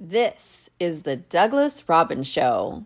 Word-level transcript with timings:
This 0.00 0.70
is 0.80 1.02
the 1.02 1.16
Douglas 1.16 1.88
Robbins 1.88 2.28
Show. 2.28 2.84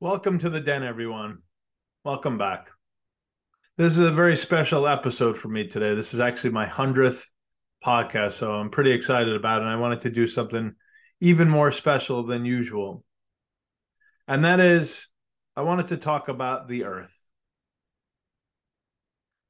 Welcome 0.00 0.40
to 0.40 0.50
the 0.50 0.60
den, 0.60 0.82
everyone. 0.82 1.38
Welcome 2.04 2.36
back. 2.36 2.70
This 3.76 3.92
is 3.92 4.00
a 4.00 4.10
very 4.10 4.36
special 4.36 4.88
episode 4.88 5.38
for 5.38 5.46
me 5.46 5.68
today. 5.68 5.94
This 5.94 6.12
is 6.12 6.18
actually 6.18 6.50
my 6.50 6.66
100th 6.66 7.24
podcast, 7.84 8.32
so 8.32 8.52
I'm 8.52 8.70
pretty 8.70 8.90
excited 8.90 9.36
about 9.36 9.60
it. 9.60 9.66
And 9.66 9.70
I 9.70 9.76
wanted 9.76 10.00
to 10.00 10.10
do 10.10 10.26
something 10.26 10.74
even 11.20 11.48
more 11.48 11.70
special 11.70 12.24
than 12.24 12.44
usual. 12.44 13.04
And 14.26 14.44
that 14.44 14.58
is, 14.58 15.06
I 15.56 15.62
wanted 15.62 15.88
to 15.88 15.96
talk 15.98 16.28
about 16.28 16.68
the 16.68 16.84
earth. 16.84 17.12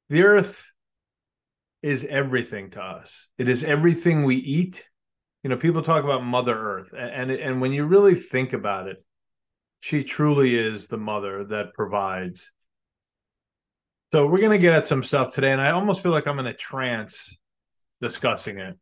The 0.09 0.23
earth 0.23 0.71
is 1.81 2.05
everything 2.05 2.71
to 2.71 2.81
us. 2.81 3.27
It 3.37 3.47
is 3.47 3.63
everything 3.63 4.23
we 4.23 4.35
eat. 4.35 4.85
You 5.43 5.49
know, 5.49 5.57
people 5.57 5.81
talk 5.81 6.03
about 6.03 6.23
Mother 6.23 6.57
Earth, 6.57 6.93
and 6.97 7.31
and, 7.31 7.59
when 7.59 7.73
you 7.73 7.85
really 7.85 8.15
think 8.15 8.53
about 8.53 8.87
it, 8.87 9.03
she 9.81 10.03
truly 10.03 10.55
is 10.55 10.87
the 10.87 10.97
mother 10.97 11.43
that 11.45 11.73
provides. 11.73 12.51
So 14.13 14.27
we're 14.27 14.41
gonna 14.41 14.57
get 14.57 14.73
at 14.73 14.87
some 14.87 15.03
stuff 15.03 15.31
today, 15.31 15.51
and 15.51 15.59
I 15.59 15.71
almost 15.71 16.01
feel 16.03 16.11
like 16.11 16.27
I'm 16.27 16.39
in 16.39 16.47
a 16.47 16.53
trance 16.53 17.37
discussing 18.01 18.59
it. 18.59 18.77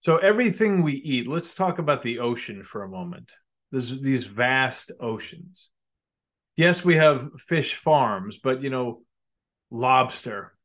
So 0.00 0.18
everything 0.18 0.82
we 0.82 0.92
eat, 0.92 1.26
let's 1.26 1.54
talk 1.54 1.78
about 1.78 2.02
the 2.02 2.20
ocean 2.20 2.62
for 2.62 2.84
a 2.84 2.88
moment. 2.88 3.32
There's 3.70 4.00
these 4.00 4.24
vast 4.24 4.92
oceans. 5.00 5.70
Yes, 6.56 6.84
we 6.84 6.94
have 6.96 7.28
fish 7.38 7.74
farms, 7.74 8.38
but 8.42 8.62
you 8.62 8.70
know, 8.70 9.02
lobster 9.70 10.56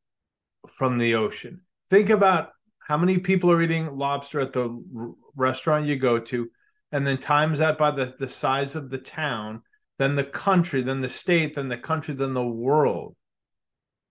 from 0.69 0.97
the 0.97 1.15
ocean. 1.15 1.61
Think 1.89 2.09
about 2.09 2.49
how 2.79 2.97
many 2.97 3.17
people 3.17 3.51
are 3.51 3.61
eating 3.61 3.91
lobster 3.91 4.39
at 4.39 4.53
the 4.53 4.69
r- 4.97 5.11
restaurant 5.35 5.87
you 5.87 5.95
go 5.95 6.19
to, 6.19 6.49
and 6.91 7.05
then 7.05 7.17
times 7.17 7.59
that 7.59 7.77
by 7.77 7.91
the, 7.91 8.13
the 8.19 8.29
size 8.29 8.75
of 8.75 8.89
the 8.89 8.97
town, 8.97 9.61
then 9.97 10.15
the 10.15 10.23
country, 10.23 10.81
then 10.81 11.01
the 11.01 11.09
state, 11.09 11.55
then 11.55 11.69
the 11.69 11.77
country, 11.77 12.13
then 12.13 12.33
the 12.33 12.45
world. 12.45 13.15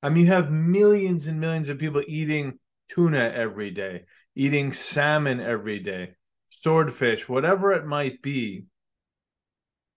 I 0.02 0.08
mean, 0.08 0.27
you 0.27 0.32
have 0.32 0.50
millions 0.50 1.27
and 1.27 1.41
millions 1.41 1.69
of 1.69 1.78
people 1.78 2.02
eating 2.06 2.58
tuna 2.88 3.32
every 3.34 3.70
day, 3.70 4.04
eating 4.34 4.72
salmon 4.72 5.41
every 5.41 5.78
day, 5.78 6.12
swordfish, 6.48 7.28
whatever 7.28 7.72
it 7.72 7.86
might 7.86 8.22
be. 8.22 8.64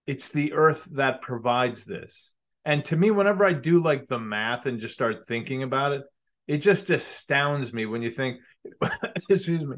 It's 0.05 0.29
the 0.29 0.53
earth 0.53 0.87
that 0.91 1.21
provides 1.21 1.85
this. 1.85 2.31
And 2.65 2.83
to 2.85 2.95
me, 2.95 3.11
whenever 3.11 3.45
I 3.45 3.53
do 3.53 3.81
like 3.81 4.07
the 4.07 4.19
math 4.19 4.65
and 4.65 4.79
just 4.79 4.93
start 4.93 5.27
thinking 5.27 5.63
about 5.63 5.91
it, 5.91 6.03
it 6.47 6.57
just 6.57 6.89
astounds 6.89 7.73
me 7.73 7.85
when 7.85 8.01
you 8.01 8.09
think, 8.09 8.39
excuse 9.29 9.65
me, 9.65 9.77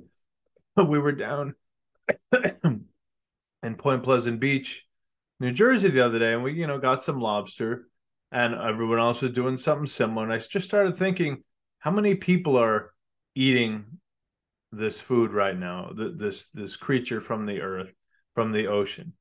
we 0.83 0.99
were 0.99 1.11
down 1.11 1.55
in 2.33 3.75
Point 3.77 4.03
Pleasant 4.03 4.39
Beach, 4.39 4.85
New 5.39 5.51
Jersey 5.51 5.89
the 5.89 6.05
other 6.05 6.19
day, 6.19 6.33
and 6.33 6.43
we, 6.43 6.53
you 6.53 6.67
know, 6.67 6.79
got 6.79 7.03
some 7.03 7.19
lobster, 7.19 7.87
and 8.31 8.55
everyone 8.55 8.99
else 8.99 9.21
was 9.21 9.31
doing 9.31 9.57
something 9.57 9.87
similar. 9.87 10.23
And 10.23 10.33
I 10.33 10.37
just 10.37 10.65
started 10.65 10.97
thinking, 10.97 11.43
how 11.79 11.91
many 11.91 12.15
people 12.15 12.57
are 12.57 12.91
eating 13.35 13.85
this 14.71 14.99
food 14.99 15.31
right 15.31 15.57
now? 15.57 15.91
This 15.95 16.49
this 16.49 16.75
creature 16.75 17.21
from 17.21 17.45
the 17.45 17.61
earth, 17.61 17.91
from 18.33 18.51
the 18.51 18.67
ocean, 18.67 19.13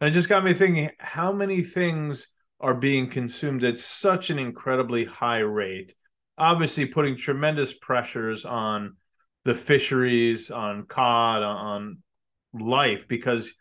and 0.00 0.08
it 0.10 0.12
just 0.12 0.28
got 0.28 0.44
me 0.44 0.52
thinking, 0.52 0.90
how 0.98 1.32
many 1.32 1.62
things 1.62 2.28
are 2.60 2.74
being 2.74 3.08
consumed 3.08 3.64
at 3.64 3.78
such 3.78 4.30
an 4.30 4.38
incredibly 4.38 5.04
high 5.04 5.38
rate, 5.38 5.94
obviously 6.38 6.86
putting 6.86 7.16
tremendous 7.16 7.72
pressures 7.72 8.44
on 8.44 8.96
the 9.44 9.54
fisheries, 9.54 10.50
on 10.50 10.84
cod, 10.86 11.42
on 11.42 11.98
life, 12.52 13.06
because, 13.08 13.52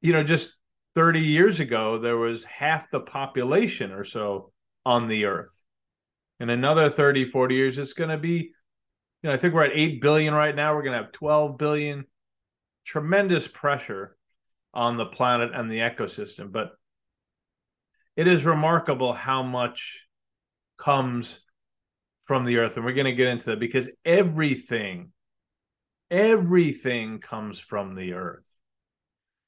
you 0.00 0.12
know, 0.12 0.22
just 0.22 0.54
30 0.94 1.20
years 1.20 1.60
ago, 1.60 1.98
there 1.98 2.16
was 2.16 2.44
half 2.44 2.90
the 2.90 3.00
population 3.00 3.92
or 3.92 4.04
so 4.04 4.52
on 4.84 5.08
the 5.08 5.26
earth. 5.26 5.54
In 6.40 6.50
another 6.50 6.90
30, 6.90 7.26
40 7.26 7.54
years, 7.54 7.78
it's 7.78 7.92
going 7.92 8.10
to 8.10 8.18
be, 8.18 8.52
you 9.22 9.28
know, 9.28 9.32
I 9.32 9.36
think 9.36 9.54
we're 9.54 9.64
at 9.64 9.76
8 9.76 10.00
billion 10.00 10.34
right 10.34 10.54
now. 10.54 10.74
We're 10.74 10.82
going 10.82 10.96
to 10.96 11.04
have 11.04 11.12
12 11.12 11.58
billion. 11.58 12.06
Tremendous 12.86 13.46
pressure 13.46 14.16
on 14.72 14.96
the 14.96 15.06
planet 15.06 15.50
and 15.54 15.70
the 15.70 15.80
ecosystem. 15.80 16.52
But 16.52 16.70
it 18.16 18.26
is 18.26 18.44
remarkable 18.44 19.12
how 19.12 19.42
much 19.42 20.06
comes 20.78 21.40
from 22.24 22.44
the 22.44 22.58
earth. 22.58 22.76
And 22.76 22.84
we're 22.84 22.92
going 22.92 23.06
to 23.06 23.12
get 23.12 23.28
into 23.28 23.46
that 23.46 23.60
because 23.60 23.90
everything 24.04 25.12
everything 26.10 27.20
comes 27.20 27.58
from 27.58 27.94
the 27.94 28.14
earth. 28.14 28.44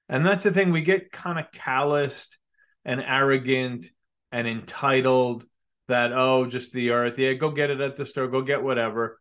And 0.09 0.25
that's 0.25 0.45
the 0.45 0.53
thing 0.53 0.71
we 0.71 0.83
get 0.83 1.11
kind 1.11 1.39
of 1.39 1.51
calloused 1.53 2.39
and 2.85 3.01
arrogant 3.01 3.87
and 4.31 4.47
entitled 4.47 5.45
that 5.89 6.13
oh 6.13 6.47
just 6.47 6.73
the 6.73 6.91
earth. 6.91 7.19
Yeah 7.19 7.35
go 7.35 7.51
get 7.51 7.71
it 7.71 7.81
at 7.81 7.97
the 7.97 8.07
store 8.07 8.29
go 8.29 8.43
get 8.43 8.63
whatever. 8.63 9.21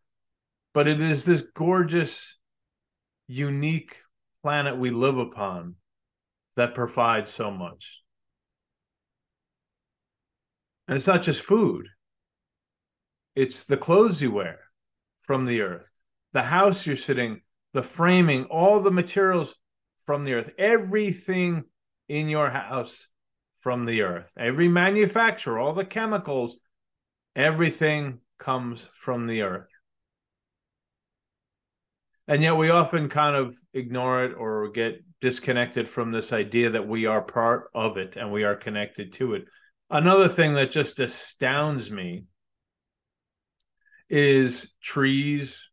But 0.74 0.88
it 0.88 1.02
is 1.02 1.24
this 1.24 1.42
gorgeous 1.54 2.38
unique 3.26 3.98
planet 4.42 4.76
we 4.78 4.90
live 4.90 5.18
upon 5.18 5.76
that 6.56 6.74
provides 6.74 7.30
so 7.30 7.50
much. 7.50 8.02
And 10.88 10.96
it's 10.96 11.06
not 11.06 11.22
just 11.22 11.42
food, 11.42 11.88
it's 13.34 13.64
the 13.64 13.76
clothes 13.76 14.20
you 14.20 14.30
wear 14.30 14.60
from 15.22 15.46
the 15.46 15.62
earth, 15.62 15.86
the 16.32 16.42
house 16.42 16.86
you're 16.86 16.96
sitting, 16.96 17.40
the 17.72 17.82
framing, 17.82 18.44
all 18.44 18.80
the 18.80 18.90
materials 18.90 19.54
from 20.04 20.24
the 20.24 20.34
earth, 20.34 20.50
everything 20.58 21.64
in 22.08 22.28
your 22.28 22.50
house 22.50 23.06
from 23.60 23.86
the 23.86 24.02
earth, 24.02 24.30
every 24.36 24.68
manufacturer, 24.68 25.58
all 25.58 25.72
the 25.72 25.84
chemicals, 25.84 26.56
everything 27.36 28.18
comes 28.38 28.88
from 29.00 29.26
the 29.26 29.42
earth. 29.42 29.68
And 32.28 32.42
yet 32.42 32.56
we 32.56 32.70
often 32.70 33.08
kind 33.08 33.36
of 33.36 33.56
ignore 33.72 34.24
it 34.24 34.34
or 34.34 34.70
get 34.70 35.02
disconnected 35.22 35.88
from 35.88 36.10
this 36.10 36.32
idea 36.32 36.68
that 36.68 36.86
we 36.86 37.06
are 37.06 37.22
part 37.22 37.70
of 37.74 37.96
it 37.96 38.16
and 38.16 38.30
we 38.30 38.42
are 38.44 38.56
connected 38.56 39.12
to 39.14 39.34
it. 39.34 39.44
Another 39.88 40.28
thing 40.28 40.54
that 40.54 40.70
just 40.70 41.00
astounds 41.00 41.90
me 41.90 42.24
is 44.10 44.72
trees 44.82 45.70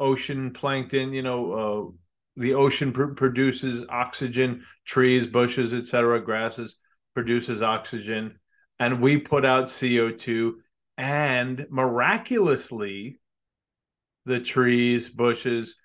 ocean 0.00 0.52
plankton 0.52 1.12
you 1.12 1.22
know 1.22 1.52
uh, 1.52 2.40
the 2.40 2.54
ocean 2.54 2.92
pr- 2.92 3.12
produces 3.12 3.84
oxygen 3.90 4.64
trees 4.86 5.26
bushes 5.26 5.74
etc 5.74 6.20
grasses 6.20 6.76
produces 7.14 7.62
oxygen 7.62 8.38
and 8.78 9.00
we 9.00 9.18
put 9.18 9.44
out 9.44 9.66
co2 9.66 10.52
and 10.96 11.66
miraculously 11.70 13.20
the 14.24 14.40
trees 14.40 15.08
bushes 15.08 15.76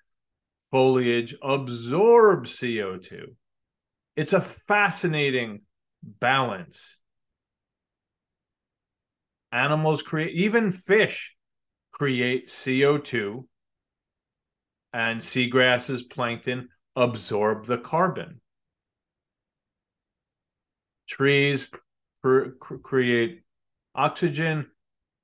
foliage 0.70 1.34
absorb 1.42 2.46
co2 2.46 3.34
it's 4.16 4.32
a 4.32 4.40
fascinating 4.40 5.62
balance. 6.02 6.98
Animals 9.52 10.02
create 10.02 10.34
even 10.34 10.72
fish 10.72 11.36
create 11.92 12.48
CO2 12.48 13.46
and 14.92 15.20
seagrasses 15.20 16.08
plankton 16.08 16.68
absorb 16.96 17.66
the 17.66 17.78
carbon. 17.78 18.40
Trees 21.08 21.68
pr- 22.22 22.50
create 22.82 23.42
oxygen 23.94 24.70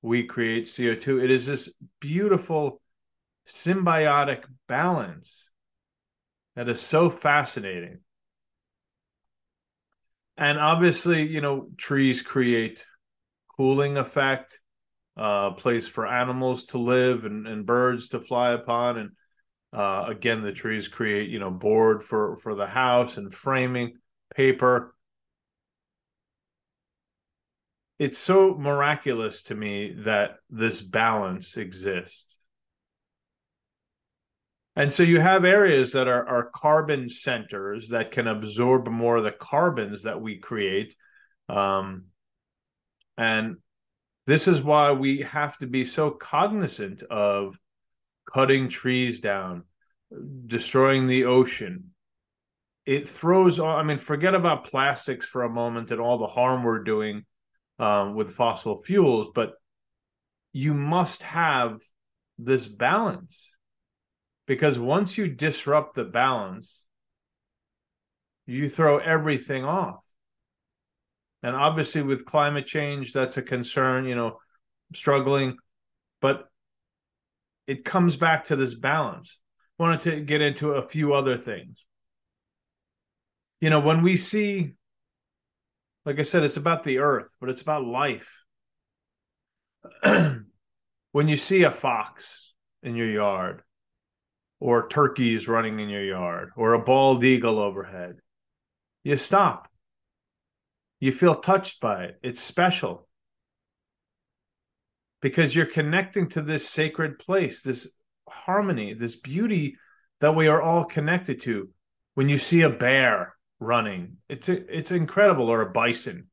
we 0.03 0.25
create 0.25 0.65
CO2 0.65 1.23
it 1.23 1.31
is 1.31 1.47
this 1.47 1.73
beautiful 2.01 2.81
symbiotic 3.47 4.45
balance 4.67 5.49
that 6.57 6.69
is 6.69 6.81
so 6.81 7.09
fascinating 7.09 8.01
and 10.37 10.59
obviously 10.59 11.23
you 11.27 11.41
know 11.41 11.69
trees 11.77 12.23
create 12.23 12.85
cooling 13.57 13.97
effect, 13.97 14.61
uh, 15.17 15.53
place 15.53 15.89
for 15.89 16.07
animals 16.07 16.65
to 16.65 16.79
live 16.79 17.25
and, 17.25 17.47
and 17.47 17.67
birds 17.67 18.09
to 18.09 18.21
fly 18.21 18.53
upon. 18.53 18.99
And 18.99 19.11
uh, 19.73 20.05
again, 20.09 20.43
the 20.43 20.53
trees 20.53 20.89
create, 20.89 21.31
you 21.31 21.39
know, 21.39 21.51
board 21.51 22.05
for, 22.05 22.39
for 22.39 22.55
the 22.55 22.67
house 22.67 23.17
and 23.17 23.33
framing, 23.33 23.95
paper. 24.35 24.95
It's 27.99 28.19
so 28.19 28.55
miraculous 28.55 29.43
to 29.45 29.55
me 29.55 29.95
that 30.01 30.37
this 30.51 30.83
balance 30.83 31.57
exists. 31.57 32.37
And 34.77 34.93
so 34.93 35.03
you 35.03 35.21
have 35.21 35.45
areas 35.45 35.93
that 35.93 36.07
are, 36.07 36.29
are 36.29 36.51
carbon 36.51 37.09
centers 37.09 37.89
that 37.89 38.11
can 38.11 38.29
absorb 38.29 38.89
more 38.89 39.17
of 39.17 39.25
the 39.25 39.33
carbons 39.33 40.03
that 40.03 40.21
we 40.21 40.39
create 40.39 40.95
Um, 41.49 42.07
and 43.17 43.57
this 44.27 44.49
is 44.49 44.63
why 44.63 44.93
we 44.93 45.23
have 45.23 45.57
to 45.59 45.67
be 45.67 45.85
so 45.85 46.11
cognizant 46.11 47.03
of 47.05 47.59
cutting 48.27 48.69
trees 48.69 49.21
down, 49.21 49.65
destroying 50.47 51.07
the 51.07 51.25
ocean. 51.27 51.95
It 52.85 53.09
throws, 53.09 53.59
I 53.61 53.83
mean, 53.83 53.99
forget 53.99 54.35
about 54.35 54.69
plastics 54.69 55.27
for 55.27 55.43
a 55.43 55.51
moment 55.51 55.91
and 55.91 56.01
all 56.01 56.19
the 56.19 56.27
harm 56.27 56.63
we're 56.63 56.85
doing 56.85 57.25
um, 57.79 58.15
with 58.15 58.35
fossil 58.35 58.83
fuels, 58.83 59.29
but 59.35 59.55
you 60.53 60.75
must 60.75 61.23
have 61.23 61.81
this 62.39 62.67
balance 62.67 63.53
because 64.47 64.79
once 64.79 65.19
you 65.19 65.29
disrupt 65.29 65.95
the 65.95 66.05
balance, 66.05 66.85
you 68.47 68.69
throw 68.69 68.99
everything 68.99 69.65
off. 69.65 70.01
And 71.43 71.55
obviously, 71.55 72.03
with 72.03 72.25
climate 72.25 72.67
change, 72.67 73.13
that's 73.13 73.37
a 73.37 73.43
concern, 73.43 74.07
you 74.07 74.15
know, 74.15 74.39
struggling. 74.95 75.59
But 76.21 76.49
it 77.67 77.85
comes 77.85 78.17
back 78.17 78.47
to 78.47 78.57
this 78.57 78.75
balance. 78.75 79.39
Wanted 79.79 80.01
to 80.01 80.21
get 80.21 80.41
into 80.41 80.73
a 80.73 80.89
few 80.89 81.13
other 81.13 81.37
things. 81.37 81.85
You 83.61 83.71
know, 83.71 83.81
when 83.81 84.03
we 84.03 84.17
see, 84.17 84.75
like 86.05 86.19
I 86.19 86.23
said, 86.23 86.45
it's 86.45 86.57
about 86.57 86.85
the 86.85 86.99
earth, 86.99 87.33
but 87.41 87.51
it's 87.51 87.63
about 87.63 87.85
life. 87.85 88.45
when 90.03 91.29
you 91.29 91.37
see 91.37 91.65
a 91.65 91.71
fox 91.71 92.55
in 92.83 92.97
your 92.97 93.11
yard, 93.11 93.63
or 94.59 94.89
turkeys 94.89 95.49
running 95.49 95.81
in 95.81 95.89
your 95.89 96.05
yard, 96.05 96.51
or 96.57 96.73
a 96.73 96.83
bald 96.83 97.25
eagle 97.25 97.59
overhead, 97.59 98.17
you 99.05 99.17
stop. 99.17 99.69
You 100.99 101.13
feel 101.13 101.35
touched 101.35 101.81
by 101.81 102.05
it. 102.05 102.19
It's 102.23 102.41
special 102.41 103.07
because 105.21 105.55
you're 105.55 105.67
connecting 105.67 106.29
to 106.31 106.43
this 106.43 106.69
sacred 106.69 107.19
place, 107.19 107.61
this 107.61 107.89
harmony, 108.29 108.95
this 108.95 109.17
beauty 109.17 109.77
that 110.21 110.35
we 110.35 110.49
are 110.49 110.63
all 110.63 110.85
connected 110.85 111.41
to. 111.43 111.69
When 112.15 112.29
you 112.29 112.39
see 112.39 112.63
a 112.63 112.71
bear 112.71 113.35
running, 113.61 114.17
it's 114.29 114.49
a, 114.49 114.75
it's 114.75 114.91
incredible, 114.91 115.49
or 115.49 115.61
a 115.61 115.71
bison, 115.71 116.29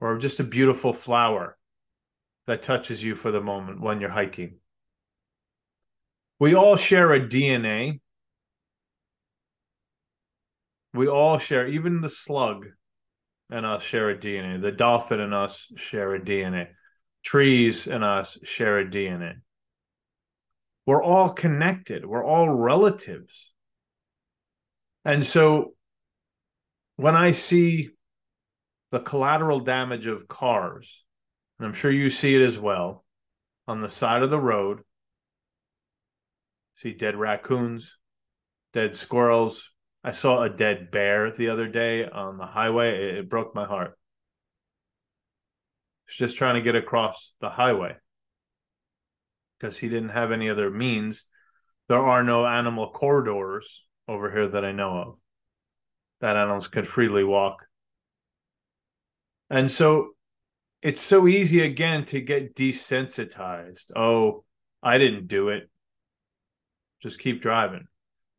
or 0.00 0.18
just 0.18 0.40
a 0.40 0.44
beautiful 0.44 0.92
flower 0.92 1.56
that 2.46 2.62
touches 2.62 3.02
you 3.02 3.14
for 3.14 3.30
the 3.30 3.40
moment 3.40 3.80
when 3.80 4.00
you're 4.00 4.10
hiking. 4.10 4.56
We 6.42 6.56
all 6.56 6.74
share 6.74 7.12
a 7.12 7.20
DNA. 7.20 8.00
We 10.92 11.06
all 11.06 11.38
share, 11.38 11.68
even 11.68 12.00
the 12.00 12.08
slug 12.08 12.66
and 13.48 13.64
us 13.64 13.84
share 13.84 14.10
a 14.10 14.18
DNA. 14.18 14.60
The 14.60 14.72
dolphin 14.72 15.20
and 15.20 15.32
us 15.32 15.68
share 15.76 16.16
a 16.16 16.20
DNA. 16.20 16.70
Trees 17.22 17.86
and 17.86 18.02
us 18.02 18.38
share 18.42 18.80
a 18.80 18.84
DNA. 18.84 19.34
We're 20.84 21.04
all 21.04 21.30
connected. 21.30 22.04
We're 22.04 22.26
all 22.26 22.50
relatives. 22.50 23.52
And 25.04 25.24
so 25.24 25.74
when 26.96 27.14
I 27.14 27.30
see 27.30 27.90
the 28.90 28.98
collateral 28.98 29.60
damage 29.60 30.08
of 30.08 30.26
cars, 30.26 31.04
and 31.60 31.68
I'm 31.68 31.72
sure 31.72 31.92
you 31.92 32.10
see 32.10 32.34
it 32.34 32.42
as 32.42 32.58
well, 32.58 33.04
on 33.68 33.80
the 33.80 33.88
side 33.88 34.24
of 34.24 34.30
the 34.30 34.40
road, 34.40 34.80
see 36.82 36.92
dead 36.92 37.16
raccoons, 37.16 37.96
dead 38.72 38.94
squirrels, 38.94 39.70
I 40.04 40.12
saw 40.12 40.42
a 40.42 40.50
dead 40.50 40.90
bear 40.90 41.30
the 41.30 41.48
other 41.48 41.68
day 41.68 42.08
on 42.08 42.36
the 42.36 42.46
highway. 42.46 43.10
It, 43.10 43.18
it 43.18 43.28
broke 43.28 43.54
my 43.54 43.64
heart. 43.64 43.96
He's 46.06 46.16
just 46.16 46.36
trying 46.36 46.56
to 46.56 46.62
get 46.62 46.74
across 46.74 47.32
the 47.40 47.48
highway 47.48 47.96
because 49.58 49.78
he 49.78 49.88
didn't 49.88 50.10
have 50.10 50.32
any 50.32 50.50
other 50.50 50.70
means. 50.70 51.26
There 51.88 52.04
are 52.04 52.24
no 52.24 52.46
animal 52.46 52.90
corridors 52.90 53.84
over 54.08 54.30
here 54.30 54.48
that 54.48 54.64
I 54.64 54.72
know 54.72 54.90
of 54.90 55.14
that 56.20 56.36
animals 56.36 56.68
could 56.68 56.86
freely 56.86 57.24
walk. 57.24 57.64
And 59.50 59.70
so 59.70 60.10
it's 60.82 61.02
so 61.02 61.28
easy 61.28 61.60
again 61.60 62.04
to 62.06 62.20
get 62.20 62.56
desensitized. 62.56 63.92
Oh, 63.94 64.44
I 64.82 64.98
didn't 64.98 65.28
do 65.28 65.50
it. 65.50 65.70
Just 67.02 67.20
keep 67.20 67.42
driving. 67.42 67.86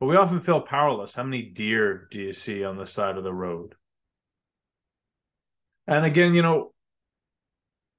But 0.00 0.06
we 0.06 0.16
often 0.16 0.40
feel 0.40 0.60
powerless. 0.60 1.14
How 1.14 1.22
many 1.22 1.42
deer 1.42 2.08
do 2.10 2.18
you 2.18 2.32
see 2.32 2.64
on 2.64 2.76
the 2.76 2.86
side 2.86 3.16
of 3.16 3.24
the 3.24 3.32
road? 3.32 3.74
And 5.86 6.04
again, 6.04 6.34
you 6.34 6.42
know, 6.42 6.72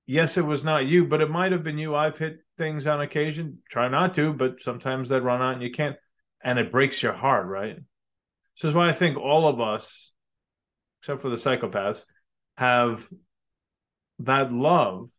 yes, 0.06 0.38
it 0.38 0.46
was 0.46 0.64
not 0.64 0.88
you, 0.88 1.06
but 1.06 1.22
it 1.22 1.30
might 1.30 1.52
have 1.52 1.64
been 1.64 1.78
you. 1.78 1.96
I've 1.96 2.18
hit 2.18 2.40
things 2.58 2.88
on 2.88 3.02
occasion. 3.02 3.60
Try 3.70 3.88
not 3.88 4.16
to, 4.16 4.34
but 4.34 4.60
sometimes 4.60 5.10
they 5.10 5.20
run 5.20 5.42
out 5.42 5.54
and 5.54 5.62
you 5.62 5.72
can't. 5.72 5.96
And 6.44 6.60
it 6.60 6.72
breaks 6.72 7.02
your 7.02 7.14
heart, 7.14 7.48
right? 7.48 7.76
This 8.56 8.70
is 8.70 8.74
why 8.74 8.90
I 8.90 8.94
think 8.94 9.18
all 9.18 9.48
of 9.48 9.60
us, 9.60 10.14
except 11.02 11.22
for 11.22 11.30
the 11.30 11.38
psychopaths, 11.38 12.04
have 12.58 13.08
that 14.20 14.54
love, 14.54 15.10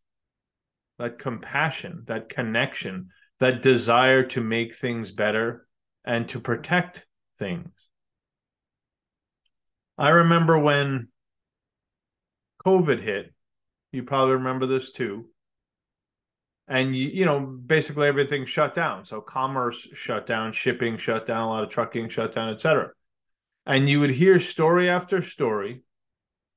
that 0.99 1.19
compassion, 1.19 2.03
that 2.07 2.29
connection, 2.29 3.11
that 3.41 3.63
desire 3.63 4.23
to 4.25 4.41
make 4.41 4.75
things 4.75 5.11
better 5.11 5.67
and 6.05 6.29
to 6.31 6.41
protect 6.41 7.07
things. 7.39 7.71
I 9.99 10.11
remember 10.11 10.59
when 10.59 11.09
COVID 12.65 13.01
hit, 13.01 13.33
you 13.93 14.03
probably 14.03 14.35
remember 14.35 14.67
this 14.67 14.93
too. 14.93 15.27
And 16.69 16.97
you, 16.97 17.09
you 17.09 17.25
know, 17.25 17.41
basically 17.41 18.09
everything 18.09 18.45
shut 18.45 18.75
down. 18.75 19.07
So 19.07 19.21
commerce 19.21 19.87
shut 19.95 20.27
down, 20.27 20.53
shipping 20.53 20.97
shut 20.97 21.27
down, 21.27 21.45
a 21.45 21.49
lot 21.49 21.63
of 21.63 21.71
trucking 21.71 22.09
shut 22.09 22.35
down, 22.35 22.53
etc. 22.53 22.91
And 23.65 23.89
you 23.89 24.01
would 24.01 24.11
hear 24.11 24.41
story 24.41 24.91
after 24.91 25.23
story 25.23 25.83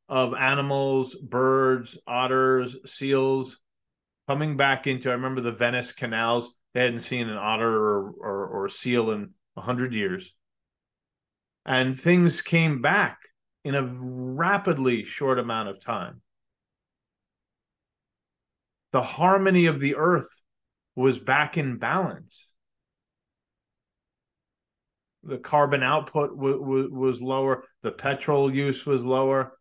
of 0.08 0.34
animals, 0.34 1.14
birds, 1.14 1.98
otters, 2.08 2.76
seals 2.86 3.60
coming 4.28 4.58
back 4.58 4.88
into. 4.88 5.10
I 5.10 5.14
remember 5.14 5.42
the 5.42 5.52
Venice 5.52 5.92
canals. 5.92 6.54
They 6.80 6.86
hadn't 6.86 7.00
seen 7.00 7.28
an 7.28 7.36
otter 7.36 7.76
or, 7.76 8.12
or, 8.22 8.48
or 8.48 8.70
seal 8.70 9.12
in 9.12 9.32
100 9.56 9.94
years. 9.94 10.34
And 11.66 12.00
things 12.00 12.42
came 12.42 12.82
back 12.82 13.20
in 13.66 13.76
a 13.76 13.84
rapidly 13.84 15.04
short 15.04 15.40
amount 15.40 15.68
of 15.68 15.84
time. 15.84 16.22
The 18.94 19.02
harmony 19.02 19.66
of 19.66 19.82
the 19.82 19.98
earth 19.98 20.30
was 20.96 21.20
back 21.20 21.58
in 21.58 21.80
balance. 21.80 22.48
The 25.24 25.38
carbon 25.38 25.84
output 25.84 26.30
w- 26.30 26.62
w- 26.62 26.94
was 26.94 27.22
lower, 27.22 27.66
the 27.84 27.92
petrol 27.92 28.56
use 28.56 28.86
was 28.86 29.04
lower, 29.04 29.60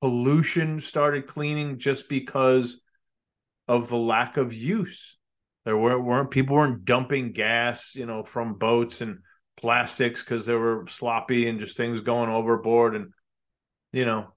pollution 0.00 0.80
started 0.80 1.26
cleaning 1.26 1.78
just 1.78 2.08
because 2.08 2.80
of 3.68 3.90
the 3.90 3.98
lack 3.98 4.38
of 4.38 4.54
use. 4.54 5.18
There 5.64 5.76
weren't, 5.76 6.04
weren't 6.04 6.30
people 6.30 6.56
weren't 6.56 6.84
dumping 6.84 7.32
gas, 7.32 7.94
you 7.94 8.06
know, 8.06 8.24
from 8.24 8.54
boats 8.54 9.00
and 9.00 9.18
plastics 9.56 10.22
because 10.22 10.44
they 10.44 10.54
were 10.54 10.84
sloppy 10.88 11.48
and 11.48 11.60
just 11.60 11.76
things 11.76 12.00
going 12.00 12.30
overboard 12.30 12.96
and 12.96 13.12
you 13.92 14.04
know. 14.04 14.32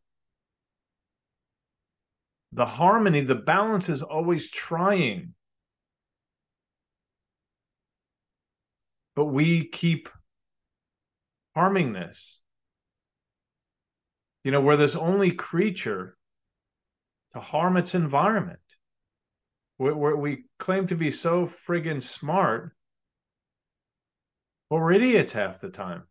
The 2.51 2.65
harmony 2.65 3.21
the 3.21 3.35
balance 3.35 3.89
is 3.89 4.01
always 4.01 4.49
trying. 4.49 5.33
But 9.15 9.25
we 9.25 9.67
keep 9.67 10.09
harming 11.55 11.93
this. 11.93 12.39
You 14.43 14.51
know 14.51 14.61
we're 14.61 14.77
this 14.77 14.95
only 14.95 15.31
creature 15.31 16.15
to 17.33 17.39
harm 17.39 17.77
its 17.77 17.95
environment 17.95 18.59
we 19.77 19.91
we 19.93 20.45
claim 20.57 20.87
to 20.87 20.95
be 20.95 21.11
so 21.11 21.45
friggin' 21.45 22.01
smart, 22.01 22.75
but 24.69 24.77
we're 24.77 24.93
idiots 24.93 25.33
half 25.33 25.59
the 25.59 25.69
time. 25.69 26.03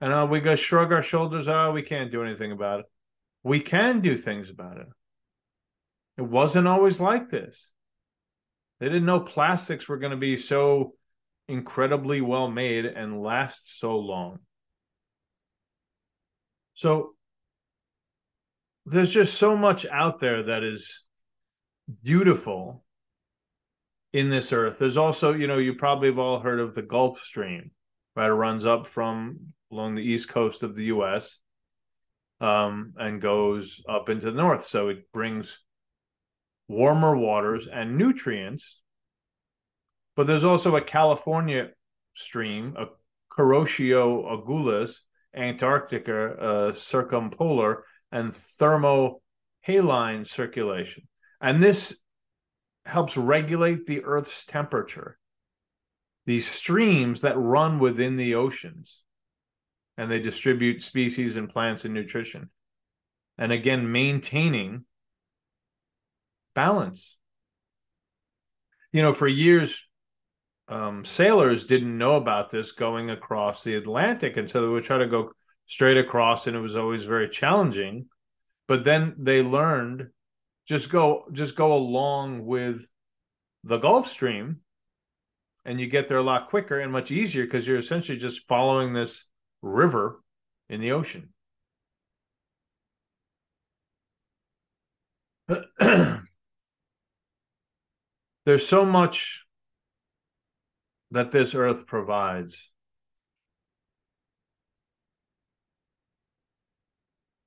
And 0.00 0.12
uh, 0.12 0.26
we 0.30 0.40
go 0.40 0.54
shrug 0.54 0.92
our 0.92 1.02
shoulders. 1.02 1.48
Oh, 1.48 1.72
we 1.72 1.82
can't 1.82 2.12
do 2.12 2.22
anything 2.22 2.52
about 2.52 2.80
it. 2.80 2.86
We 3.42 3.60
can 3.60 4.00
do 4.00 4.16
things 4.16 4.50
about 4.50 4.78
it. 4.78 4.86
It 6.18 6.22
wasn't 6.22 6.68
always 6.68 7.00
like 7.00 7.28
this. 7.28 7.70
They 8.80 8.86
didn't 8.86 9.06
know 9.06 9.20
plastics 9.20 9.88
were 9.88 9.98
going 9.98 10.10
to 10.10 10.16
be 10.16 10.36
so 10.36 10.94
incredibly 11.48 12.20
well 12.20 12.50
made 12.50 12.84
and 12.86 13.22
last 13.22 13.78
so 13.78 13.98
long. 13.98 14.40
So 16.74 17.14
there's 18.86 19.10
just 19.10 19.38
so 19.38 19.56
much 19.56 19.86
out 19.86 20.20
there 20.20 20.42
that 20.44 20.62
is 20.62 21.06
beautiful 22.02 22.84
in 24.12 24.30
this 24.30 24.52
earth. 24.52 24.78
There's 24.78 24.96
also, 24.96 25.32
you 25.32 25.46
know, 25.46 25.58
you 25.58 25.74
probably 25.74 26.08
have 26.08 26.18
all 26.18 26.40
heard 26.40 26.60
of 26.60 26.74
the 26.74 26.82
Gulf 26.82 27.20
Stream, 27.20 27.70
right? 28.16 28.28
It 28.30 28.34
runs 28.34 28.64
up 28.64 28.86
from 28.86 29.52
along 29.72 29.94
the 29.96 30.02
east 30.02 30.28
coast 30.28 30.62
of 30.62 30.74
the 30.76 30.84
US. 30.86 31.38
um, 32.40 32.94
and 32.98 33.20
goes 33.20 33.82
up 33.88 34.08
into 34.08 34.30
the 34.30 34.42
north. 34.42 34.66
So 34.66 34.88
it 34.88 35.10
brings 35.12 35.58
warmer 36.68 37.16
waters 37.16 37.66
and 37.68 37.96
nutrients. 37.96 38.80
But 40.16 40.26
there's 40.26 40.44
also 40.44 40.76
a 40.76 40.80
California 40.82 41.70
stream, 42.14 42.74
a 42.76 42.86
Kuroshio 43.32 44.24
Agulhas, 44.30 45.00
Antarctica 45.34 46.36
uh, 46.38 46.72
circumpolar, 46.72 47.84
and 48.12 48.32
thermohaline 48.32 50.26
circulation. 50.26 51.08
And 51.44 51.62
this 51.62 52.00
helps 52.86 53.18
regulate 53.18 53.86
the 53.86 54.02
Earth's 54.02 54.46
temperature. 54.46 55.18
These 56.24 56.46
streams 56.46 57.20
that 57.20 57.36
run 57.36 57.78
within 57.78 58.16
the 58.16 58.36
oceans 58.36 59.02
and 59.98 60.10
they 60.10 60.20
distribute 60.20 60.82
species 60.82 61.36
and 61.36 61.50
plants 61.50 61.84
and 61.84 61.92
nutrition. 61.92 62.48
And 63.36 63.52
again, 63.52 63.92
maintaining 63.92 64.86
balance. 66.54 67.18
You 68.94 69.02
know, 69.02 69.12
for 69.12 69.28
years, 69.28 69.86
um, 70.68 71.04
sailors 71.04 71.66
didn't 71.66 71.98
know 71.98 72.16
about 72.16 72.52
this 72.52 72.72
going 72.72 73.10
across 73.10 73.62
the 73.62 73.74
Atlantic, 73.74 74.38
and 74.38 74.48
so 74.48 74.62
they 74.62 74.68
would 74.68 74.84
try 74.84 74.96
to 74.96 75.06
go 75.06 75.32
straight 75.66 75.98
across, 75.98 76.46
and 76.46 76.56
it 76.56 76.60
was 76.60 76.74
always 76.76 77.04
very 77.04 77.28
challenging. 77.28 78.06
But 78.66 78.84
then 78.84 79.14
they 79.18 79.42
learned 79.42 80.08
just 80.66 80.90
go 80.90 81.24
just 81.32 81.56
go 81.56 81.72
along 81.72 82.46
with 82.46 82.86
the 83.64 83.78
Gulf 83.78 84.08
Stream, 84.08 84.60
and 85.64 85.80
you 85.80 85.86
get 85.86 86.08
there 86.08 86.18
a 86.18 86.22
lot 86.22 86.50
quicker 86.50 86.78
and 86.80 86.92
much 86.92 87.10
easier 87.10 87.44
because 87.44 87.66
you're 87.66 87.78
essentially 87.78 88.18
just 88.18 88.46
following 88.46 88.92
this 88.92 89.24
river 89.62 90.20
in 90.68 90.80
the 90.80 90.92
ocean. 90.92 91.30
There's 98.46 98.66
so 98.66 98.84
much 98.84 99.44
that 101.10 101.30
this 101.30 101.54
earth 101.54 101.86
provides. 101.86 102.70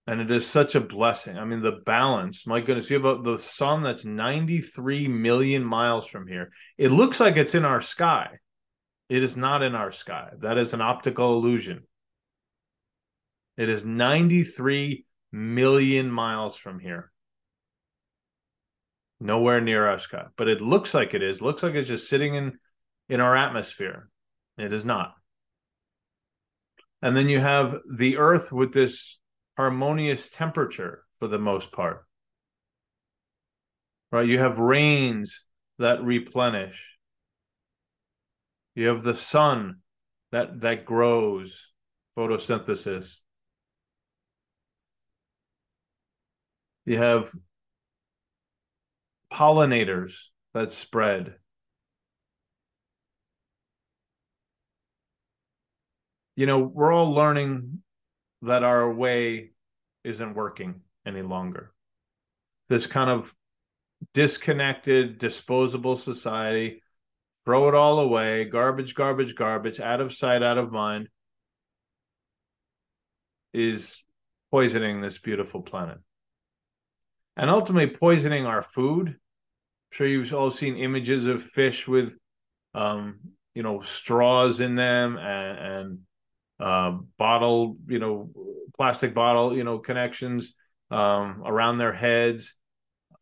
And 0.08 0.22
it 0.22 0.32
is 0.32 0.48
such 0.48 0.74
a 0.76 0.82
blessing. 0.82 1.38
I 1.38 1.44
mean, 1.44 1.60
the 1.60 1.82
balance, 1.86 2.48
my 2.48 2.62
goodness, 2.62 2.90
you 2.90 2.96
have 2.96 3.20
a, 3.20 3.22
the 3.22 3.38
sun 3.38 3.84
that's 3.84 4.06
93 4.06 5.10
million 5.10 5.66
miles 5.66 6.08
from 6.08 6.28
here. 6.28 6.52
It 6.78 6.90
looks 6.90 7.20
like 7.20 7.36
it's 7.36 7.56
in 7.56 7.66
our 7.66 7.82
sky. 7.82 8.40
It 9.10 9.22
is 9.22 9.36
not 9.36 9.64
in 9.64 9.76
our 9.76 9.92
sky. 9.92 10.30
That 10.40 10.58
is 10.58 10.74
an 10.74 10.80
optical 10.80 11.38
illusion. 11.38 11.84
It 13.58 13.70
is 13.70 13.84
93 13.84 15.06
million 15.32 16.10
miles 16.10 16.56
from 16.56 16.80
here. 16.80 17.12
Nowhere 19.20 19.60
near 19.60 19.88
our 19.88 20.00
sky, 20.00 20.26
but 20.38 20.48
it 20.48 20.62
looks 20.62 20.94
like 20.94 21.16
it 21.16 21.24
is. 21.24 21.42
Looks 21.42 21.64
like 21.64 21.74
it's 21.74 21.88
just 21.88 22.08
sitting 22.08 22.36
in 22.36 22.60
in 23.10 23.20
our 23.20 23.36
atmosphere. 23.36 24.10
It 24.58 24.72
is 24.74 24.86
not. 24.86 25.14
And 27.02 27.16
then 27.16 27.28
you 27.28 27.40
have 27.40 27.78
the 27.92 28.18
earth 28.18 28.52
with 28.52 28.74
this 28.74 29.20
harmonious 29.58 30.30
temperature 30.30 31.04
for 31.20 31.28
the 31.28 31.40
most 31.40 31.72
part. 31.72 32.06
Right? 34.12 34.28
You 34.28 34.40
have 34.40 34.60
rains 34.60 35.46
that 35.80 36.02
replenish. 36.04 36.98
You 38.76 38.88
have 38.88 39.04
the 39.04 39.16
sun 39.16 39.80
that 40.32 40.62
that 40.62 40.86
grows, 40.86 41.68
photosynthesis. 42.16 43.20
You 46.86 46.98
have 46.98 47.34
pollinators 49.34 50.14
that 50.54 50.72
spread. 50.72 51.36
you 56.38 56.46
know, 56.46 56.60
we're 56.60 56.94
all 56.94 57.14
learning 57.14 57.82
that 58.42 58.64
our 58.64 58.92
way 58.92 59.52
isn't 60.04 60.36
working 60.36 60.82
any 61.06 61.22
longer. 61.22 61.72
This 62.70 62.88
kind 62.88 63.10
of 63.10 63.34
disconnected, 64.14 65.18
disposable 65.18 65.98
society, 65.98 66.84
throw 67.46 67.68
it 67.68 67.76
all 67.76 68.00
away, 68.00 68.46
garbage, 68.46 68.94
garbage, 68.94 69.36
garbage, 69.36 69.80
out 69.80 70.02
of 70.02 70.14
sight, 70.14 70.44
out 70.44 70.58
of 70.58 70.72
mind, 70.72 71.10
is 73.54 74.04
poisoning 74.52 75.02
this 75.02 75.18
beautiful 75.18 75.62
planet. 75.62 75.98
And 77.36 77.50
ultimately 77.50 77.96
poisoning 77.96 78.46
our 78.46 78.62
food. 78.62 79.10
I'm 79.10 79.16
sure 79.92 80.08
you've 80.08 80.34
all 80.34 80.52
seen 80.52 80.76
images 80.76 81.26
of 81.26 81.42
fish 81.42 81.88
with 81.88 82.18
um, 82.74 83.20
you 83.58 83.64
know, 83.64 83.82
straws 83.82 84.60
in 84.60 84.76
them 84.76 85.18
and, 85.18 85.58
and 85.58 86.00
uh, 86.60 86.98
bottle, 87.18 87.78
you 87.88 88.00
know, 88.00 88.32
plastic 88.78 89.14
bottle, 89.14 89.56
you 89.56 89.64
know, 89.64 89.80
connections 89.80 90.54
um, 90.92 91.44
around 91.46 91.78
their 91.78 91.94
heads. 91.94 92.56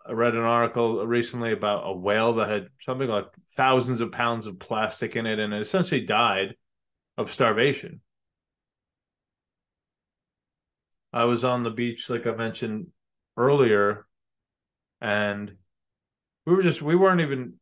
I 0.08 0.12
read 0.12 0.36
an 0.36 0.42
article 0.42 1.06
recently 1.06 1.51
about 1.51 1.84
a 1.86 1.94
whale 1.94 2.34
that 2.34 2.50
had 2.50 2.68
something 2.80 3.10
like 3.10 3.27
thousands 3.51 4.01
of 4.01 4.12
pounds 4.12 4.46
of 4.46 4.60
plastic 4.60 5.15
in 5.15 5.25
it 5.25 5.39
and 5.39 5.54
it 5.54 5.62
essentially 5.62 6.01
died 6.01 6.56
of 7.18 7.32
starvation. 7.32 8.01
I 11.12 11.24
was 11.24 11.44
on 11.44 11.63
the 11.63 11.72
beach, 11.72 12.10
like 12.10 12.27
I 12.27 12.36
mentioned 12.36 12.88
earlier, 13.38 14.06
and 15.01 15.56
we 16.46 16.54
were 16.54 16.62
just, 16.62 16.82
we 16.82 16.96
weren't 16.96 17.22
even, 17.22 17.54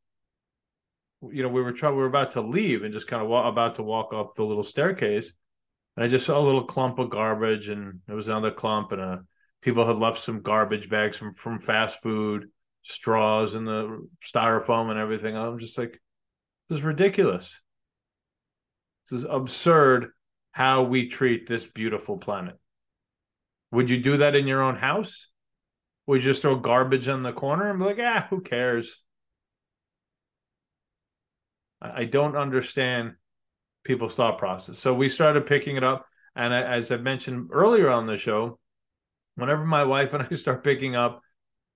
you 1.31 1.43
know, 1.43 1.49
we 1.49 1.61
were 1.61 1.71
trying, 1.71 1.93
we 1.93 2.01
were 2.01 2.07
about 2.07 2.31
to 2.33 2.41
leave 2.41 2.83
and 2.83 2.91
just 2.91 3.07
kind 3.07 3.21
of 3.21 3.29
wa- 3.29 3.47
about 3.47 3.75
to 3.75 3.83
walk 3.83 4.11
up 4.11 4.35
the 4.35 4.43
little 4.43 4.63
staircase 4.63 5.31
and 5.95 6.05
I 6.05 6.07
just 6.07 6.25
saw 6.25 6.39
a 6.39 6.41
little 6.41 6.65
clump 6.65 6.99
of 6.99 7.09
garbage, 7.09 7.69
and 7.69 7.99
there 8.07 8.15
was 8.15 8.27
another 8.27 8.51
clump, 8.51 8.91
and 8.91 9.01
uh, 9.01 9.17
people 9.61 9.85
had 9.85 9.97
left 9.97 10.19
some 10.19 10.41
garbage 10.41 10.89
bags 10.89 11.17
from 11.17 11.33
from 11.35 11.59
fast 11.59 12.01
food, 12.01 12.49
straws, 12.81 13.55
and 13.55 13.67
the 13.67 14.07
styrofoam 14.25 14.89
and 14.89 14.99
everything. 14.99 15.35
I'm 15.35 15.59
just 15.59 15.77
like, 15.77 15.99
this 16.69 16.79
is 16.79 16.83
ridiculous. 16.83 17.59
This 19.09 19.19
is 19.19 19.25
absurd 19.29 20.11
how 20.51 20.83
we 20.83 21.09
treat 21.09 21.47
this 21.47 21.65
beautiful 21.65 22.17
planet. 22.17 22.57
Would 23.71 23.89
you 23.89 23.97
do 23.97 24.17
that 24.17 24.35
in 24.35 24.47
your 24.47 24.61
own 24.61 24.75
house? 24.75 25.29
Would 26.05 26.23
you 26.23 26.31
just 26.31 26.41
throw 26.41 26.55
garbage 26.57 27.07
in 27.07 27.21
the 27.21 27.33
corner 27.33 27.69
and 27.69 27.79
be 27.79 27.85
like, 27.85 27.99
ah, 27.99 28.27
who 28.29 28.41
cares? 28.41 29.01
I 31.81 32.05
don't 32.05 32.37
understand 32.37 33.15
people's 33.83 34.15
thought 34.15 34.37
process. 34.37 34.79
So 34.79 34.93
we 34.93 35.09
started 35.09 35.45
picking 35.45 35.75
it 35.75 35.83
up. 35.83 36.05
And 36.35 36.53
as 36.53 36.91
I 36.91 36.97
mentioned 36.97 37.49
earlier 37.51 37.89
on 37.89 38.07
the 38.07 38.17
show, 38.17 38.59
whenever 39.35 39.65
my 39.65 39.83
wife 39.83 40.13
and 40.13 40.27
I 40.31 40.35
start 40.35 40.63
picking 40.63 40.95
up 40.95 41.21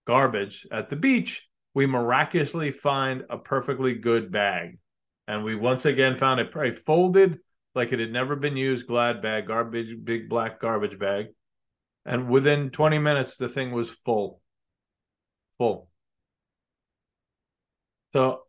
garbage 0.06 0.66
at 0.72 0.90
the 0.90 0.96
beach, 0.96 1.48
we 1.74 1.86
miraculously 1.86 2.72
find 2.72 3.24
a 3.30 3.38
perfectly 3.38 3.94
good 3.94 4.32
bag. 4.32 4.80
And 5.28 5.44
we 5.44 5.56
once 5.56 5.86
again 5.86 6.18
found 6.18 6.40
it 6.40 6.52
probably 6.52 6.72
folded 6.72 7.40
like 7.76 7.92
it 7.92 8.00
had 8.00 8.12
never 8.12 8.36
been 8.36 8.58
used, 8.58 8.88
glad 8.88 9.22
bag, 9.22 9.48
garbage, 9.48 9.96
big 10.04 10.30
black 10.30 10.60
garbage 10.60 10.98
bag. 10.98 11.28
And 12.06 12.30
within 12.30 12.72
20 12.72 12.98
minutes, 12.98 13.36
the 13.36 13.50
thing 13.50 13.72
was 13.72 13.90
full. 13.90 14.42
Full. 15.60 15.90
So 18.14 18.47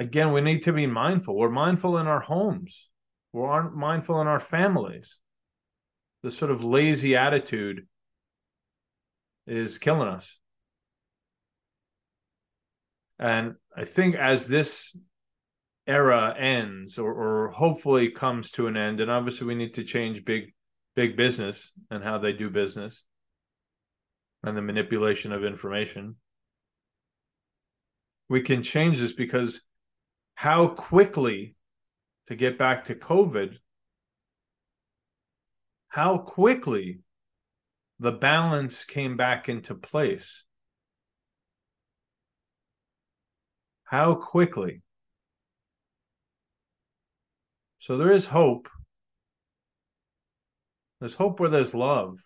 again, 0.00 0.32
we 0.32 0.40
need 0.40 0.62
to 0.62 0.72
be 0.72 0.86
mindful. 0.86 1.36
We're 1.36 1.50
mindful 1.50 1.98
in 1.98 2.06
our 2.06 2.20
homes, 2.20 2.88
we 3.32 3.42
aren't 3.42 3.76
mindful 3.76 4.20
in 4.20 4.26
our 4.26 4.40
families. 4.40 5.16
This 6.22 6.36
sort 6.36 6.50
of 6.50 6.64
lazy 6.64 7.16
attitude 7.16 7.86
is 9.46 9.78
killing 9.78 10.08
us. 10.08 10.38
And 13.18 13.54
I 13.76 13.84
think 13.84 14.16
as 14.16 14.46
this 14.46 14.96
era 15.86 16.34
ends 16.36 16.98
or, 16.98 17.12
or 17.12 17.50
hopefully 17.50 18.10
comes 18.10 18.50
to 18.52 18.66
an 18.66 18.76
end, 18.76 19.00
and 19.00 19.10
obviously 19.10 19.46
we 19.46 19.54
need 19.54 19.74
to 19.74 19.84
change 19.84 20.24
big, 20.24 20.54
big 20.96 21.16
business 21.16 21.72
and 21.90 22.02
how 22.02 22.18
they 22.18 22.32
do 22.32 22.50
business 22.50 23.02
and 24.42 24.56
the 24.56 24.62
manipulation 24.62 25.32
of 25.32 25.44
information. 25.44 26.16
We 28.28 28.42
can 28.42 28.62
change 28.62 28.98
this 28.98 29.12
because 29.12 29.60
how 30.40 30.68
quickly 30.68 31.54
to 32.26 32.34
get 32.34 32.56
back 32.56 32.84
to 32.86 32.94
COVID, 32.94 33.58
how 35.88 36.16
quickly 36.16 37.00
the 37.98 38.10
balance 38.10 38.86
came 38.86 39.18
back 39.18 39.50
into 39.50 39.74
place. 39.74 40.44
How 43.84 44.14
quickly. 44.14 44.80
So 47.78 47.98
there 47.98 48.10
is 48.10 48.24
hope. 48.24 48.70
There's 51.00 51.16
hope 51.16 51.38
where 51.38 51.50
there's 51.50 51.74
love. 51.74 52.18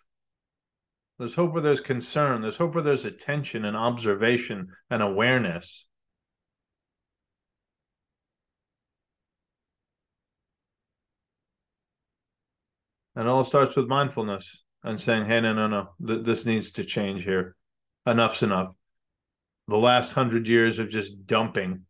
There's 1.19 1.35
hope 1.35 1.51
where 1.51 1.61
there's 1.61 1.81
concern. 1.81 2.41
There's 2.41 2.55
hope 2.55 2.75
where 2.75 2.83
there's 2.85 3.03
attention 3.03 3.65
and 3.65 3.75
observation 3.75 4.69
and 4.89 5.03
awareness. 5.03 5.85
And 13.15 13.27
all 13.27 13.43
starts 13.43 13.75
with 13.75 13.87
mindfulness 13.87 14.63
and 14.83 14.99
saying, 14.99 15.25
hey, 15.25 15.41
no, 15.41 15.53
no, 15.53 15.67
no, 15.67 15.89
Th- 16.05 16.23
this 16.23 16.45
needs 16.45 16.71
to 16.73 16.83
change 16.83 17.23
here. 17.23 17.55
Enough's 18.05 18.43
enough. 18.43 18.69
The 19.67 19.77
last 19.77 20.13
hundred 20.13 20.47
years 20.47 20.79
of 20.79 20.89
just 20.89 21.25
dumping. 21.25 21.81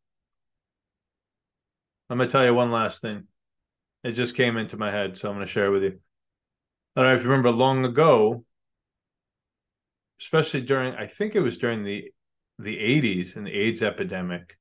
I'm 2.10 2.18
going 2.18 2.30
to 2.30 2.32
tell 2.32 2.46
you 2.46 2.54
one 2.54 2.72
last 2.72 3.02
thing. 3.02 3.24
It 4.04 4.12
just 4.12 4.36
came 4.36 4.56
into 4.56 4.78
my 4.78 4.92
head, 4.92 5.18
so 5.18 5.30
I'm 5.30 5.36
going 5.36 5.48
to 5.48 5.52
share 5.52 5.72
with 5.72 5.84
you. 5.84 6.00
I 6.96 7.02
don't 7.02 7.10
know 7.10 7.16
if 7.16 7.24
you 7.24 7.30
remember 7.30 7.52
long 7.52 7.84
ago, 7.84 8.46
especially 10.22 10.62
during, 10.62 10.94
I 10.94 11.08
think 11.08 11.36
it 11.36 11.42
was 11.42 11.58
during 11.58 11.84
the 11.84 12.12
the 12.58 12.78
80s 12.78 13.36
and 13.36 13.46
the 13.46 13.52
AIDS 13.52 13.84
epidemic, 13.84 14.58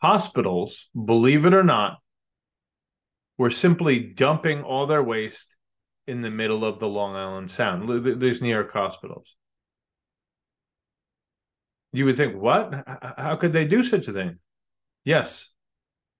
hospitals, 0.00 0.88
believe 0.94 1.44
it 1.44 1.54
or 1.54 1.62
not, 1.62 1.98
were 3.38 3.50
simply 3.50 4.00
dumping 4.00 4.62
all 4.62 4.86
their 4.86 5.02
waste 5.02 5.56
in 6.06 6.22
the 6.22 6.30
middle 6.30 6.64
of 6.64 6.78
the 6.78 6.88
Long 6.88 7.14
Island 7.14 7.50
Sound. 7.50 8.20
these 8.20 8.42
New 8.42 8.48
York 8.48 8.72
hospitals. 8.72 9.36
You 11.92 12.04
would 12.04 12.16
think, 12.16 12.36
what? 12.36 12.84
How 13.16 13.36
could 13.36 13.52
they 13.52 13.66
do 13.66 13.82
such 13.82 14.08
a 14.08 14.12
thing? 14.12 14.38
Yes, 15.04 15.50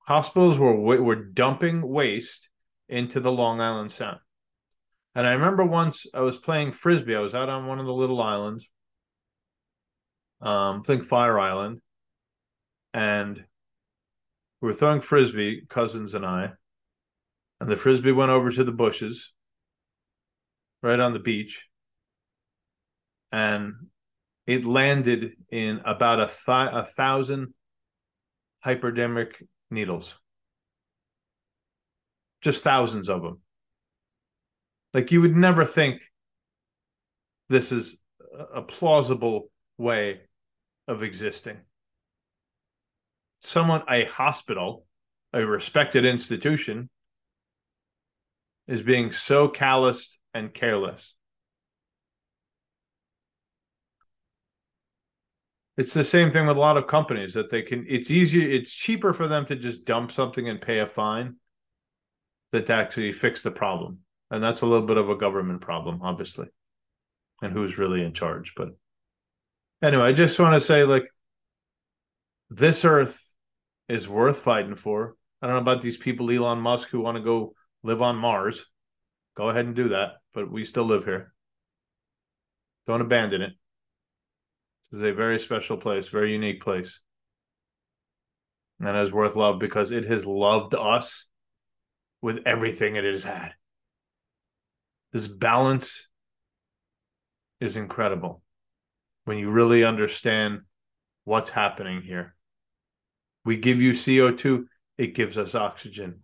hospitals 0.01 0.59
were 0.59 0.75
were 0.75 1.17
dumping 1.17 1.87
waste 1.87 2.49
into 2.89 3.21
the 3.21 3.33
Long 3.33 3.61
Island 3.61 3.93
Sound. 3.93 4.19
And 5.15 5.27
I 5.27 5.33
remember 5.33 5.65
once 5.65 6.07
I 6.15 6.21
was 6.21 6.39
playing 6.39 6.73
frisbee. 6.73 7.17
I 7.17 7.21
was 7.21 7.35
out 7.35 7.49
on 7.49 7.67
one 7.67 7.81
of 7.81 7.87
the 7.87 7.93
little 7.93 8.23
islands, 8.23 8.67
um, 10.41 10.81
I 10.81 10.87
think 10.87 11.05
Fire 11.05 11.39
Island, 11.39 11.81
and 12.95 13.37
we 14.61 14.69
were 14.69 14.75
throwing 14.75 15.01
frisbee, 15.01 15.67
cousins 15.69 16.15
and 16.15 16.25
I, 16.25 16.53
and 17.69 17.77
the 17.77 17.79
frisbee 17.79 18.13
went 18.13 18.31
over 18.31 18.51
to 18.51 18.65
the 18.65 18.73
bushes, 18.73 19.31
right 20.83 20.99
on 20.99 21.13
the 21.13 21.19
beach, 21.19 21.69
and 23.31 23.75
it 24.47 24.65
landed 24.65 25.33
in 25.51 25.83
about 25.85 26.19
a, 26.19 26.25
th- 26.29 26.71
a 26.73 26.89
thousand 26.97 27.53
hypodermic 28.61 29.45
needles, 29.71 30.17
just 32.41 32.65
thousands 32.65 33.11
of 33.11 33.21
them. 33.21 33.43
Like 34.95 35.13
you 35.13 35.21
would 35.21 35.37
never 35.37 35.67
think 35.67 36.01
this 37.51 37.71
is 37.71 37.99
a 38.55 38.63
plausible 38.63 39.51
way 39.77 40.23
of 40.87 41.03
existing. 41.03 41.59
Someone, 43.43 43.83
a 43.91 44.07
hospital, 44.07 44.87
a 45.35 45.45
respected 45.45 46.07
institution, 46.07 46.89
is 48.69 48.83
being 48.83 49.11
so 49.11 49.49
calloused 49.49 50.19
and 50.33 50.55
careless. 50.55 51.15
It's 55.77 55.95
the 55.95 56.05
same 56.05 56.31
thing 56.31 56.47
with 56.47 56.57
a 56.57 56.61
lot 56.61 56.77
of 56.77 56.87
companies 56.87 57.35
that 57.35 57.51
they 57.51 57.63
can, 57.63 57.87
it's 57.89 58.11
easier, 58.11 58.49
it's 58.49 58.73
cheaper 58.73 59.13
for 59.13 59.27
them 59.27 59.47
to 59.47 59.57
just 59.57 59.85
dump 59.85 60.13
something 60.13 60.49
and 60.49 60.61
pay 60.61 60.79
a 60.79 60.87
fine 60.87 61.37
than 62.53 62.65
to 62.65 62.75
actually 62.75 63.13
fix 63.13 63.43
the 63.43 63.51
problem 63.51 64.01
and 64.31 64.43
that's 64.43 64.61
a 64.61 64.67
little 64.67 64.87
bit 64.87 64.97
of 64.97 65.09
a 65.09 65.17
government 65.17 65.61
problem, 65.61 66.01
obviously, 66.03 66.49
and 67.43 67.53
who's 67.53 67.79
really 67.79 68.03
in 68.03 68.13
charge. 68.13 68.53
But 68.57 68.71
anyway, 69.83 70.05
I 70.05 70.13
just 70.13 70.39
want 70.39 70.55
to 70.55 70.61
say, 70.61 70.85
like, 70.85 71.07
this 72.51 72.85
Earth 72.85 73.33
is 73.89 74.09
worth 74.09 74.41
fighting 74.41 74.75
for. 74.75 75.17
I 75.41 75.47
don't 75.47 75.57
know 75.57 75.63
about 75.63 75.83
these 75.83 75.97
people, 75.97 76.31
Elon 76.31 76.61
Musk, 76.61 76.89
who 76.89 77.01
want 77.01 77.17
to 77.17 77.23
go 77.23 77.55
live 77.83 78.03
on 78.03 78.17
Mars. 78.17 78.67
Go 79.37 79.49
ahead 79.49 79.67
and 79.67 79.75
do 79.75 79.91
that, 79.91 80.15
but 80.35 80.51
we 80.51 80.65
still 80.65 80.85
live 80.85 81.05
here. 81.05 81.33
Don't 82.87 83.01
abandon 83.01 83.43
it. 83.43 83.53
This 84.91 85.01
is 85.01 85.07
a 85.07 85.13
very 85.13 85.39
special 85.39 85.77
place, 85.77 86.09
very 86.09 86.33
unique 86.33 86.63
place. 86.63 87.01
And 88.81 88.89
it 88.89 88.97
is 88.97 89.13
worth 89.13 89.37
love 89.37 89.59
because 89.59 89.93
it 89.93 90.05
has 90.07 90.25
loved 90.25 90.75
us 90.75 91.29
with 92.23 92.41
everything 92.47 92.97
it 92.97 93.05
has 93.05 93.25
had. 93.25 93.53
This 95.13 95.29
balance 95.29 96.09
is 97.61 97.77
incredible 97.77 98.43
when 99.25 99.39
you 99.39 99.51
really 99.51 99.85
understand 99.85 100.61
what's 101.25 101.51
happening 101.51 102.01
here. 102.01 102.35
We 103.45 103.57
give 103.57 103.83
you 103.83 103.93
CO2, 103.93 104.65
it 104.97 105.15
gives 105.15 105.39
us 105.39 105.55
oxygen. 105.55 106.21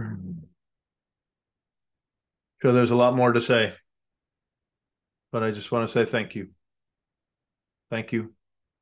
Mm-hmm. 0.00 0.44
Sure, 2.60 2.72
there's 2.72 2.90
a 2.90 2.96
lot 2.96 3.14
more 3.16 3.32
to 3.32 3.40
say, 3.40 3.74
but 5.30 5.42
I 5.42 5.50
just 5.50 5.70
want 5.70 5.88
to 5.88 5.92
say 5.92 6.04
thank 6.10 6.34
you. 6.34 6.48
Thank 7.90 8.12
you. 8.12 8.34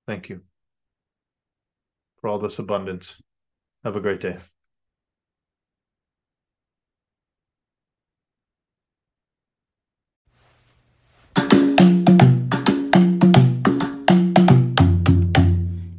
Thank 0.06 0.28
you 0.28 0.42
for 2.20 2.28
all 2.28 2.38
this 2.38 2.58
abundance. 2.58 3.20
Have 3.84 3.96
a 3.96 4.00
great 4.00 4.20
day. 4.20 4.38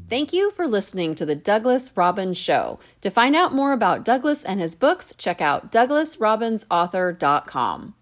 Thank 0.10 0.32
you 0.32 0.52
for 0.52 0.68
listening 0.68 1.16
to 1.16 1.26
the 1.26 1.36
Douglas 1.36 1.92
Robbins 1.98 2.38
Show. 2.38 2.80
To 3.02 3.10
find 3.10 3.36
out 3.36 3.54
more 3.54 3.74
about 3.74 4.06
Douglas 4.06 4.46
and 4.46 4.62
his 4.62 4.74
books, 4.74 5.14
check 5.18 5.42
out 5.42 5.70
douglasrobbinsauthor.com. 5.70 7.94